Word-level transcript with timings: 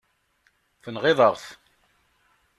Tenɣiḍ-aɣ-t. 0.83 1.45